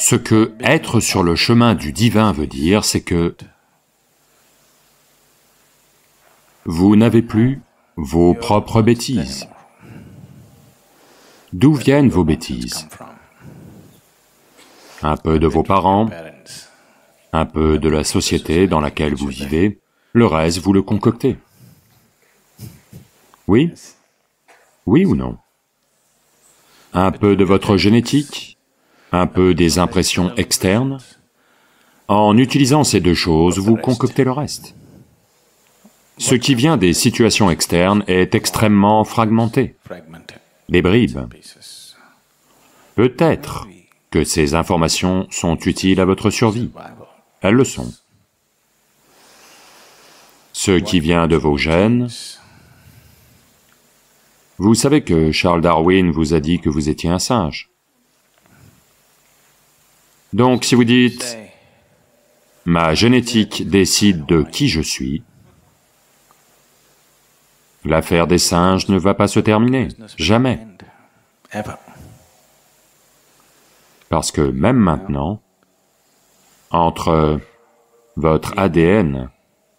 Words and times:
Ce 0.00 0.16
que 0.16 0.54
être 0.60 0.98
sur 0.98 1.22
le 1.22 1.36
chemin 1.36 1.74
du 1.74 1.92
divin 1.92 2.32
veut 2.32 2.46
dire, 2.46 2.86
c'est 2.86 3.02
que 3.02 3.36
vous 6.64 6.96
n'avez 6.96 7.20
plus 7.20 7.60
vos 7.96 8.32
propres 8.32 8.80
bêtises. 8.80 9.46
D'où 11.52 11.74
viennent 11.74 12.08
vos 12.08 12.24
bêtises? 12.24 12.88
Un 15.02 15.18
peu 15.18 15.38
de 15.38 15.46
vos 15.46 15.62
parents, 15.62 16.08
un 17.34 17.44
peu 17.44 17.78
de 17.78 17.90
la 17.90 18.02
société 18.02 18.66
dans 18.66 18.80
laquelle 18.80 19.14
vous 19.14 19.28
vivez, 19.28 19.80
le 20.14 20.24
reste 20.24 20.60
vous 20.60 20.72
le 20.72 20.82
concoctez. 20.82 21.36
Oui? 23.46 23.74
Oui 24.86 25.04
ou 25.04 25.14
non? 25.14 25.36
Un 26.94 27.12
peu 27.12 27.36
de 27.36 27.44
votre 27.44 27.76
génétique, 27.76 28.56
un 29.12 29.26
peu 29.26 29.54
des 29.54 29.78
impressions 29.78 30.34
externes. 30.36 30.98
En 32.08 32.36
utilisant 32.36 32.84
ces 32.84 33.00
deux 33.00 33.14
choses, 33.14 33.58
vous 33.58 33.76
concoctez 33.76 34.24
le 34.24 34.32
reste. 34.32 34.74
Ce 36.18 36.34
qui 36.34 36.54
vient 36.54 36.76
des 36.76 36.92
situations 36.92 37.50
externes 37.50 38.04
est 38.06 38.34
extrêmement 38.34 39.04
fragmenté, 39.04 39.76
des 40.68 40.82
bribes. 40.82 41.20
Peut-être 42.94 43.66
que 44.10 44.24
ces 44.24 44.54
informations 44.54 45.26
sont 45.30 45.56
utiles 45.56 46.00
à 46.00 46.04
votre 46.04 46.30
survie, 46.30 46.70
elles 47.40 47.54
le 47.54 47.64
sont. 47.64 47.92
Ce 50.52 50.72
qui 50.72 51.00
vient 51.00 51.26
de 51.26 51.36
vos 51.36 51.56
gènes, 51.56 52.08
vous 54.58 54.74
savez 54.74 55.02
que 55.02 55.32
Charles 55.32 55.62
Darwin 55.62 56.10
vous 56.10 56.34
a 56.34 56.40
dit 56.40 56.60
que 56.60 56.68
vous 56.68 56.90
étiez 56.90 57.08
un 57.08 57.18
singe. 57.18 57.69
Donc 60.32 60.64
si 60.64 60.74
vous 60.74 60.84
dites, 60.84 61.36
ma 62.64 62.94
génétique 62.94 63.68
décide 63.68 64.26
de 64.26 64.42
qui 64.42 64.68
je 64.68 64.80
suis, 64.80 65.22
l'affaire 67.84 68.26
des 68.26 68.38
singes 68.38 68.88
ne 68.88 68.98
va 68.98 69.14
pas 69.14 69.28
se 69.28 69.40
terminer, 69.40 69.88
jamais. 70.16 70.60
Parce 74.08 74.30
que 74.30 74.40
même 74.40 74.76
maintenant, 74.76 75.40
entre 76.70 77.40
votre 78.16 78.56
ADN 78.56 79.30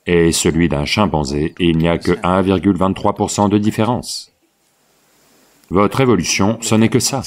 et 0.06 0.32
celui 0.32 0.68
d'un 0.68 0.86
chimpanzé, 0.86 1.54
il 1.60 1.78
n'y 1.78 1.88
a 1.88 1.98
que 1.98 2.12
1,23% 2.12 3.50
de 3.50 3.58
différence. 3.58 4.32
Votre 5.70 6.02
évolution, 6.02 6.58
ce 6.62 6.76
n'est 6.76 6.90
que 6.90 7.00
ça. 7.00 7.22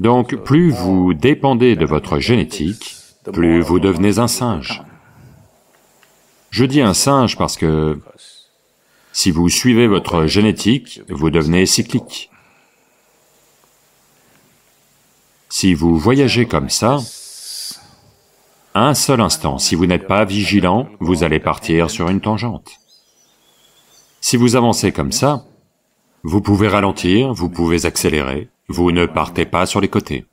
Donc, 0.00 0.34
plus 0.34 0.70
vous 0.70 1.12
dépendez 1.12 1.76
de 1.76 1.84
votre 1.84 2.18
génétique, 2.18 2.96
plus 3.32 3.60
vous 3.60 3.78
devenez 3.78 4.18
un 4.18 4.28
singe. 4.28 4.82
Je 6.48 6.64
dis 6.64 6.80
un 6.80 6.94
singe 6.94 7.36
parce 7.36 7.58
que 7.58 8.00
si 9.12 9.30
vous 9.30 9.50
suivez 9.50 9.86
votre 9.86 10.24
génétique, 10.24 11.02
vous 11.10 11.28
devenez 11.28 11.66
cyclique. 11.66 12.30
Si 15.50 15.74
vous 15.74 15.98
voyagez 15.98 16.46
comme 16.46 16.70
ça, 16.70 16.96
un 18.74 18.94
seul 18.94 19.20
instant, 19.20 19.58
si 19.58 19.74
vous 19.74 19.84
n'êtes 19.84 20.06
pas 20.06 20.24
vigilant, 20.24 20.88
vous 21.00 21.24
allez 21.24 21.40
partir 21.40 21.90
sur 21.90 22.08
une 22.08 22.22
tangente. 22.22 22.70
Si 24.22 24.38
vous 24.38 24.56
avancez 24.56 24.92
comme 24.92 25.12
ça, 25.12 25.44
vous 26.22 26.40
pouvez 26.40 26.68
ralentir, 26.68 27.34
vous 27.34 27.50
pouvez 27.50 27.84
accélérer, 27.84 28.48
vous 28.70 28.92
ne 28.92 29.04
partez 29.04 29.46
pas 29.46 29.66
sur 29.66 29.80
les 29.80 29.88
côtés. 29.88 30.24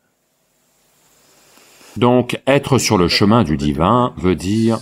Donc, 1.98 2.40
être 2.46 2.78
sur 2.78 2.98
le 3.00 3.08
chemin 3.08 3.44
du 3.44 3.58
divin 3.58 4.14
veut 4.16 4.36
dire, 4.36 4.80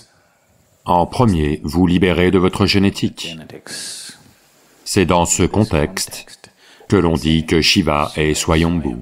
en 0.84 1.06
premier, 1.06 1.62
vous 1.64 1.88
libérer 1.88 2.32
de 2.32 2.38
votre 2.38 2.66
génétique. 2.66 3.38
C'est 4.84 5.06
dans 5.06 5.26
ce 5.26 5.44
contexte 5.44 6.26
que 6.90 6.98
l'on 6.98 7.14
dit 7.14 7.46
que 7.46 7.62
Shiva 7.62 8.12
est 8.18 8.34
Swayambhu. 8.34 8.98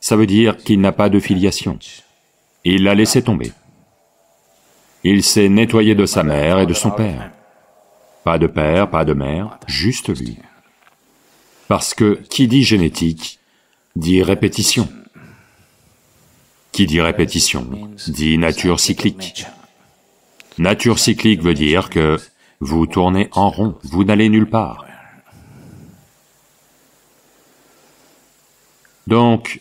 Ça 0.00 0.14
veut 0.14 0.28
dire 0.28 0.56
qu'il 0.56 0.80
n'a 0.80 0.92
pas 0.92 1.08
de 1.08 1.18
filiation. 1.18 1.76
Il 2.64 2.84
l'a 2.84 2.94
laissé 2.94 3.22
tomber. 3.22 3.50
Il 5.02 5.24
s'est 5.24 5.48
nettoyé 5.48 5.96
de 5.96 6.06
sa 6.06 6.22
mère 6.22 6.60
et 6.60 6.66
de 6.66 6.74
son 6.74 6.92
père. 6.92 7.32
Pas 8.22 8.38
de 8.38 8.46
père, 8.46 8.88
pas 8.88 9.04
de 9.04 9.14
mère, 9.14 9.58
juste 9.66 10.16
lui. 10.16 10.38
Parce 11.66 11.92
que 11.92 12.20
qui 12.30 12.46
dit 12.46 12.62
génétique 12.62 13.40
dit 13.96 14.22
répétition. 14.22 14.88
Qui 16.70 16.86
dit 16.86 17.00
répétition 17.00 17.66
dit 18.06 18.38
nature 18.38 18.78
cyclique. 18.78 19.46
Nature 20.58 20.98
cyclique 20.98 21.42
veut 21.42 21.54
dire 21.54 21.90
que 21.90 22.18
vous 22.60 22.86
tournez 22.86 23.28
en 23.32 23.50
rond, 23.50 23.76
vous 23.84 24.04
n'allez 24.04 24.28
nulle 24.28 24.48
part. 24.48 24.84
Donc, 29.06 29.60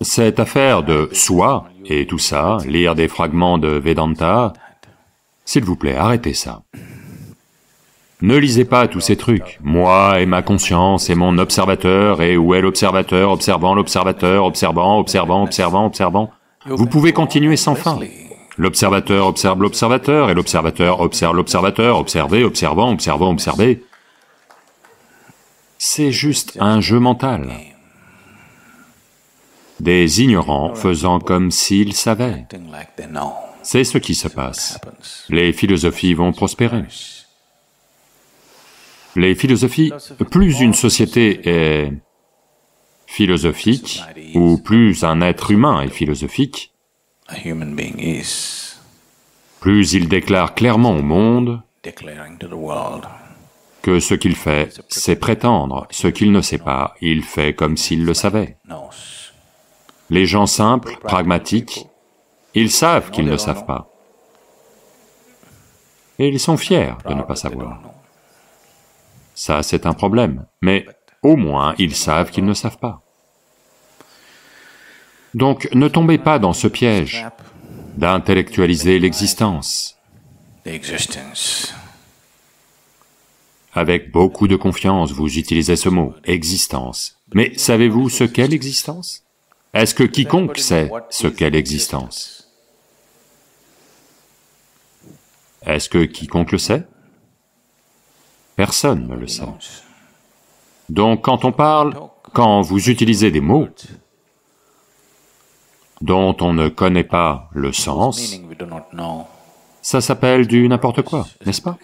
cette 0.00 0.40
affaire 0.40 0.82
de 0.82 1.08
soi 1.12 1.68
et 1.84 2.06
tout 2.06 2.18
ça, 2.18 2.58
lire 2.66 2.94
des 2.94 3.08
fragments 3.08 3.58
de 3.58 3.68
Vedanta, 3.68 4.52
s'il 5.44 5.64
vous 5.64 5.76
plaît, 5.76 5.94
arrêtez 5.94 6.34
ça. 6.34 6.62
Ne 8.22 8.36
lisez 8.36 8.66
pas 8.66 8.86
tous 8.86 9.00
ces 9.00 9.16
trucs. 9.16 9.58
Moi 9.62 10.20
et 10.20 10.26
ma 10.26 10.42
conscience 10.42 11.08
et 11.08 11.14
mon 11.14 11.38
observateur, 11.38 12.20
et 12.20 12.36
où 12.36 12.54
est 12.54 12.60
l'observateur, 12.60 13.30
observant 13.30 13.74
l'observateur, 13.74 14.44
observant, 14.44 14.98
observant, 14.98 15.42
observant, 15.42 15.86
observant. 15.86 16.30
Vous 16.66 16.86
pouvez 16.86 17.12
continuer 17.12 17.56
sans 17.56 17.74
fin. 17.74 17.98
L'observateur 18.58 19.26
observe 19.26 19.62
l'observateur, 19.62 20.28
et 20.28 20.34
l'observateur 20.34 21.00
observe 21.00 21.34
l'observateur, 21.34 21.98
observer, 21.98 22.44
observant, 22.44 22.92
observant, 22.92 23.30
observer. 23.30 23.82
C'est 25.78 26.12
juste 26.12 26.58
un 26.60 26.82
jeu 26.82 26.98
mental 26.98 27.48
des 29.80 30.22
ignorants 30.22 30.74
faisant 30.74 31.20
comme 31.20 31.50
s'ils 31.50 31.94
savaient. 31.94 32.46
C'est 33.62 33.84
ce 33.84 33.96
qui 33.96 34.14
se 34.14 34.28
passe. 34.28 34.78
Les 35.30 35.54
philosophies 35.54 36.12
vont 36.12 36.32
prospérer. 36.32 36.84
Les 39.16 39.34
philosophies, 39.34 39.92
plus 40.30 40.60
une 40.60 40.74
société 40.74 41.40
est 41.48 41.92
philosophique, 43.06 44.02
ou 44.34 44.58
plus 44.58 45.02
un 45.04 45.20
être 45.20 45.50
humain 45.50 45.82
est 45.82 45.88
philosophique, 45.88 46.72
plus 49.60 49.92
il 49.92 50.08
déclare 50.08 50.54
clairement 50.54 50.96
au 50.96 51.02
monde 51.02 51.62
que 53.82 53.98
ce 53.98 54.14
qu'il 54.14 54.36
fait, 54.36 54.80
c'est 54.88 55.16
prétendre, 55.16 55.86
ce 55.90 56.06
qu'il 56.08 56.32
ne 56.32 56.40
sait 56.40 56.58
pas, 56.58 56.94
il 57.00 57.22
fait 57.22 57.54
comme 57.54 57.76
s'il 57.76 58.04
le 58.04 58.14
savait. 58.14 58.58
Les 60.10 60.26
gens 60.26 60.46
simples, 60.46 60.98
pragmatiques, 61.02 61.86
ils 62.54 62.70
savent 62.70 63.10
qu'ils 63.10 63.26
ne 63.26 63.36
savent 63.36 63.64
pas. 63.64 63.88
Et 66.18 66.28
ils 66.28 66.40
sont 66.40 66.56
fiers 66.56 66.92
de 67.08 67.14
ne 67.14 67.22
pas 67.22 67.36
savoir. 67.36 67.80
Ça, 69.34 69.62
c'est 69.62 69.86
un 69.86 69.92
problème, 69.92 70.46
mais 70.60 70.86
au 71.22 71.36
moins 71.36 71.74
ils 71.78 71.94
savent 71.94 72.30
qu'ils 72.30 72.44
ne 72.44 72.54
savent 72.54 72.78
pas. 72.78 73.02
Donc 75.34 75.68
ne 75.74 75.88
tombez 75.88 76.18
pas 76.18 76.38
dans 76.38 76.52
ce 76.52 76.66
piège 76.66 77.26
d'intellectualiser 77.96 78.98
l'existence. 78.98 79.96
Avec 83.72 84.10
beaucoup 84.10 84.48
de 84.48 84.56
confiance, 84.56 85.12
vous 85.12 85.38
utilisez 85.38 85.76
ce 85.76 85.88
mot, 85.88 86.14
existence. 86.24 87.16
Mais 87.34 87.56
savez-vous 87.56 88.08
ce 88.08 88.24
qu'est 88.24 88.48
l'existence? 88.48 89.22
Est-ce 89.72 89.94
que 89.94 90.02
quiconque 90.02 90.58
sait 90.58 90.90
ce 91.10 91.28
qu'est 91.28 91.50
l'existence? 91.50 92.48
Est-ce 95.64 95.88
que 95.88 96.04
quiconque 96.04 96.50
le 96.50 96.58
sait? 96.58 96.82
Personne 98.60 99.08
ne 99.08 99.16
le 99.16 99.26
sait. 99.26 99.40
Donc 100.90 101.22
quand 101.22 101.46
on 101.46 101.50
parle, 101.50 101.94
quand 102.34 102.60
vous 102.60 102.90
utilisez 102.90 103.30
des 103.30 103.40
mots 103.40 103.68
dont 106.02 106.36
on 106.42 106.52
ne 106.52 106.68
connaît 106.68 107.10
pas 107.18 107.48
le 107.54 107.72
sens, 107.72 108.38
ça 109.80 110.02
s'appelle 110.02 110.46
du 110.46 110.68
n'importe 110.68 111.00
quoi, 111.00 111.26
n'est-ce 111.46 111.62
pas? 111.62 111.78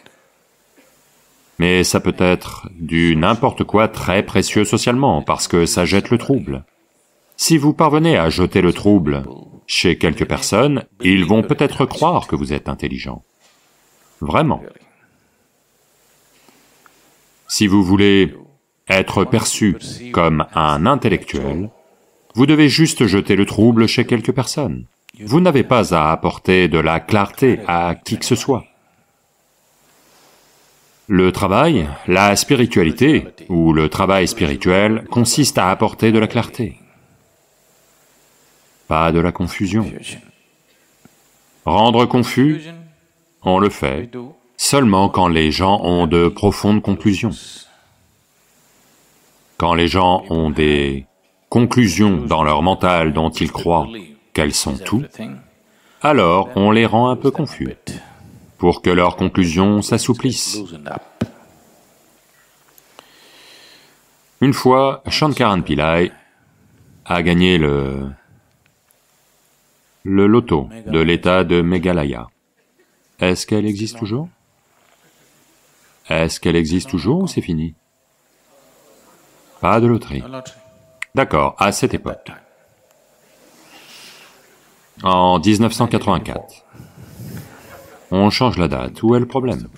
Mais 1.58 1.82
ça 1.82 1.98
peut 1.98 2.14
être 2.18 2.68
du 2.78 3.16
n'importe 3.16 3.64
quoi 3.64 3.88
très 3.88 4.22
précieux 4.22 4.66
socialement, 4.66 5.22
parce 5.22 5.48
que 5.48 5.64
ça 5.64 5.86
jette 5.86 6.10
le 6.10 6.18
trouble. 6.18 6.66
Si 7.38 7.56
vous 7.56 7.72
parvenez 7.72 8.18
à 8.18 8.28
jeter 8.28 8.60
le 8.60 8.74
trouble 8.74 9.24
chez 9.66 9.96
quelques 9.96 10.28
personnes, 10.28 10.84
ils 11.00 11.24
vont 11.24 11.42
peut-être 11.42 11.86
croire 11.86 12.26
que 12.26 12.36
vous 12.36 12.52
êtes 12.52 12.68
intelligent. 12.68 13.22
Vraiment. 14.20 14.60
Si 17.48 17.66
vous 17.66 17.82
voulez 17.82 18.34
être 18.88 19.24
perçu 19.24 19.76
comme 20.12 20.46
un 20.54 20.86
intellectuel, 20.86 21.70
Vous 22.34 22.44
devez 22.44 22.68
juste 22.68 23.06
jeter 23.06 23.34
le 23.34 23.46
trouble 23.46 23.88
chez 23.88 24.04
quelques 24.04 24.32
personnes. 24.32 24.84
Vous 25.24 25.40
n'avez 25.40 25.62
pas 25.62 25.94
à 25.94 26.12
apporter 26.12 26.68
de 26.68 26.78
la 26.78 27.00
clarté 27.00 27.60
à 27.66 27.94
qui 27.94 28.18
que 28.18 28.26
ce 28.26 28.34
soit. 28.34 28.66
Le 31.08 31.32
travail, 31.32 31.88
la 32.06 32.36
spiritualité, 32.36 33.26
ou 33.48 33.72
le 33.72 33.88
travail 33.88 34.28
spirituel, 34.28 35.06
consiste 35.10 35.56
à 35.56 35.70
apporter 35.70 36.12
de 36.12 36.18
la 36.18 36.26
clarté, 36.26 36.78
pas 38.86 39.12
de 39.12 39.20
la 39.20 39.32
confusion. 39.32 39.90
Rendre 41.64 42.04
confus, 42.04 42.60
on 43.42 43.58
le 43.58 43.70
fait 43.70 44.10
seulement 44.66 45.08
quand 45.08 45.28
les 45.28 45.52
gens 45.52 45.80
ont 45.84 46.08
de 46.08 46.26
profondes 46.26 46.82
conclusions. 46.82 47.30
Quand 49.58 49.74
les 49.74 49.86
gens 49.86 50.24
ont 50.28 50.50
des 50.50 51.06
conclusions 51.48 52.16
dans 52.26 52.42
leur 52.42 52.62
mental 52.62 53.12
dont 53.12 53.30
ils 53.30 53.52
croient 53.52 53.86
qu'elles 54.32 54.54
sont 54.54 54.76
tout, 54.76 55.04
alors 56.02 56.50
on 56.56 56.72
les 56.72 56.84
rend 56.84 57.10
un 57.10 57.16
peu 57.16 57.30
confus, 57.30 57.76
pour 58.58 58.82
que 58.82 58.90
leurs 58.90 59.14
conclusions 59.14 59.82
s'assouplissent. 59.82 60.58
Une 64.40 64.52
fois, 64.52 65.02
Shankaran 65.08 65.62
Pillai 65.62 66.10
a 67.04 67.22
gagné 67.22 67.56
le... 67.56 68.10
le 70.02 70.26
loto 70.26 70.68
de 70.86 70.98
l'état 70.98 71.44
de 71.44 71.62
Meghalaya. 71.62 72.26
Est-ce 73.20 73.46
qu'elle 73.46 73.64
existe 73.64 73.96
toujours? 73.96 74.28
Est-ce 76.08 76.40
qu'elle 76.40 76.56
existe 76.56 76.90
toujours 76.90 77.22
ou 77.22 77.26
c'est 77.26 77.40
fini? 77.40 77.74
Pas 79.60 79.80
de 79.80 79.86
loterie. 79.86 80.22
D'accord, 81.14 81.56
à 81.58 81.72
cette 81.72 81.94
époque. 81.94 82.30
En 85.02 85.38
1984. 85.38 86.64
On 88.10 88.30
change 88.30 88.56
la 88.56 88.68
date, 88.68 89.02
où 89.02 89.14
est 89.14 89.20
le 89.20 89.26
problème? 89.26 89.68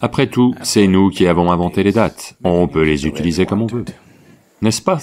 Après 0.00 0.28
tout, 0.28 0.54
c'est 0.62 0.86
nous 0.86 1.10
qui 1.10 1.26
avons 1.26 1.50
inventé 1.50 1.82
les 1.82 1.90
dates, 1.92 2.34
on 2.44 2.68
peut 2.68 2.84
les 2.84 3.06
utiliser 3.06 3.46
comme 3.46 3.62
on 3.62 3.66
veut, 3.66 3.84
n'est-ce 4.62 4.82
pas? 4.82 4.98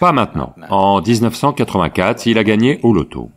Pas 0.00 0.12
maintenant. 0.12 0.54
En 0.68 1.00
1984, 1.00 2.26
il 2.26 2.36
a 2.38 2.44
gagné 2.44 2.78
au 2.82 2.92
loto. 2.92 3.30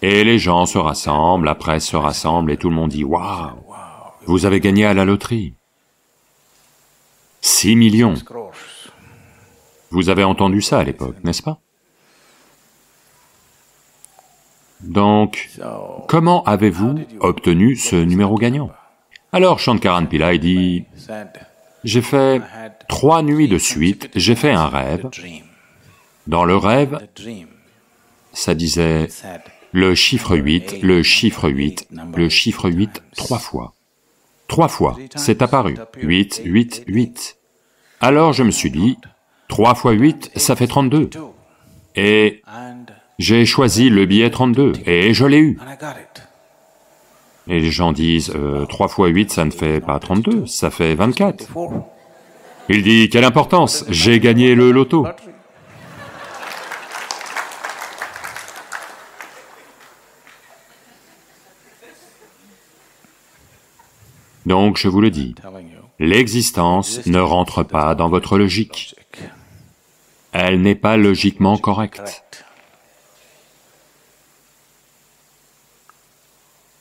Et 0.00 0.22
les 0.24 0.38
gens 0.38 0.64
se 0.66 0.78
rassemblent, 0.78 1.46
la 1.46 1.54
presse 1.54 1.86
se 1.86 1.96
rassemble 1.96 2.52
et 2.52 2.56
tout 2.56 2.70
le 2.70 2.76
monde 2.76 2.90
dit 2.90 3.04
«Waouh, 3.04 3.64
vous 4.26 4.46
avez 4.46 4.60
gagné 4.60 4.84
à 4.84 4.94
la 4.94 5.04
loterie!» 5.04 5.54
6 7.40 7.76
millions. 7.76 8.14
Vous 9.90 10.08
avez 10.08 10.24
entendu 10.24 10.62
ça 10.62 10.78
à 10.80 10.84
l'époque, 10.84 11.16
n'est-ce 11.24 11.42
pas? 11.42 11.58
Donc, 14.80 15.50
comment 16.06 16.44
avez-vous 16.44 17.00
obtenu 17.20 17.74
ce 17.74 17.96
numéro 17.96 18.36
gagnant? 18.36 18.70
Alors 19.32 19.58
Shankaran 19.58 20.06
Pillai 20.06 20.38
dit, 20.38 20.84
j'ai 21.82 22.02
fait 22.02 22.40
trois 22.88 23.22
nuits 23.22 23.48
de 23.48 23.58
suite, 23.58 24.08
j'ai 24.14 24.36
fait 24.36 24.52
un 24.52 24.68
rêve. 24.68 25.08
Dans 26.26 26.44
le 26.44 26.56
rêve, 26.56 27.00
ça 28.32 28.54
disait 28.54 29.08
le 29.72 29.94
chiffre 29.94 30.36
8, 30.36 30.82
le 30.82 31.02
chiffre 31.02 31.48
8, 31.48 31.88
le 32.16 32.28
chiffre 32.28 32.70
8 32.70 33.02
trois 33.16 33.38
fois. 33.38 33.74
Trois 34.46 34.68
fois, 34.68 34.96
c'est 35.14 35.42
apparu, 35.42 35.76
8, 36.00 36.42
8, 36.44 36.84
8. 36.86 37.36
Alors 38.00 38.32
je 38.32 38.42
me 38.42 38.50
suis 38.50 38.70
dit, 38.70 38.96
3 39.48 39.74
fois 39.74 39.92
8, 39.92 40.32
ça 40.36 40.56
fait 40.56 40.66
32. 40.66 41.10
Et 41.96 42.42
j'ai 43.18 43.44
choisi 43.44 43.90
le 43.90 44.06
billet 44.06 44.30
32, 44.30 44.72
et 44.86 45.12
je 45.12 45.26
l'ai 45.26 45.38
eu. 45.38 45.58
Et 47.48 47.60
les 47.60 47.70
gens 47.70 47.92
disent, 47.92 48.32
euh, 48.34 48.66
3 48.66 48.88
fois 48.88 49.08
8, 49.08 49.32
ça 49.32 49.44
ne 49.44 49.50
fait 49.50 49.80
pas 49.80 49.98
32, 49.98 50.46
ça 50.46 50.70
fait 50.70 50.94
24. 50.94 51.48
Il 52.68 52.82
dit, 52.82 53.08
quelle 53.08 53.24
importance, 53.24 53.84
j'ai 53.88 54.20
gagné 54.20 54.54
le 54.54 54.70
loto. 54.70 55.06
Donc 64.48 64.78
je 64.78 64.88
vous 64.88 65.02
le 65.02 65.10
dis, 65.10 65.34
l'existence 65.98 67.04
ne 67.04 67.20
rentre 67.20 67.64
pas 67.64 67.94
dans 67.94 68.08
votre 68.08 68.38
logique. 68.38 68.96
Elle 70.32 70.62
n'est 70.62 70.74
pas 70.74 70.96
logiquement 70.96 71.58
correcte. 71.58 72.46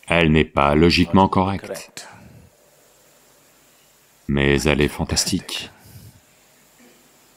Elle 0.08 0.32
n'est 0.32 0.46
pas 0.46 0.76
logiquement 0.76 1.28
correcte. 1.28 2.08
Mais 4.30 4.62
elle 4.62 4.80
est 4.80 4.88
fantastique. 4.88 5.70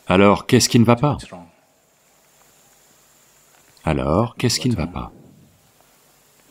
Alors, 0.06 0.46
qu'est-ce 0.46 0.68
qui 0.68 0.78
ne 0.78 0.84
va 0.84 0.94
pas? 0.94 1.18
Alors, 3.82 4.36
qu'est-ce 4.36 4.60
qui 4.60 4.68
ne 4.68 4.76
va 4.76 4.86
pas? 4.86 5.10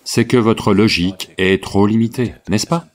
C'est 0.04 0.28
que 0.28 0.36
votre 0.36 0.74
logique 0.74 1.31
est 1.38 1.64
trop 1.64 1.88
limitée, 1.88 2.36
n'est-ce 2.50 2.68
pas? 2.68 2.86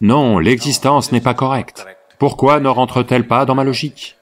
Non, 0.00 0.38
l'existence 0.38 1.12
n'est 1.12 1.20
pas 1.20 1.34
correcte. 1.34 1.86
Pourquoi 2.18 2.60
ne 2.60 2.68
rentre-t-elle 2.68 3.26
pas 3.26 3.44
dans 3.44 3.54
ma 3.54 3.64
logique? 3.64 4.16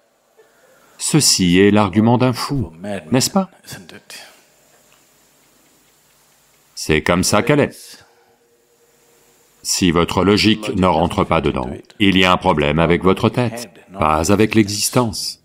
Ceci 0.99 1.59
est 1.59 1.71
l'argument 1.71 2.19
d'un 2.19 2.33
fou, 2.33 2.73
n'est-ce 3.11 3.31
pas? 3.31 3.51
C'est 6.75 7.03
comme 7.03 7.25
ça 7.25 7.43
qu'elle 7.43 7.61
est. 7.61 8.05
Si 9.63 9.91
votre 9.91 10.25
logique 10.25 10.77
ne 10.77 10.87
rentre 10.87 11.25
pas 11.25 11.41
dedans, 11.41 11.71
il 11.99 12.19
y 12.19 12.25
a 12.25 12.33
un 12.33 12.37
problème 12.37 12.79
avec 12.79 13.03
votre 13.03 13.29
tête, 13.29 13.71
pas 13.99 14.31
avec 14.31 14.55
l'existence. 14.55 15.44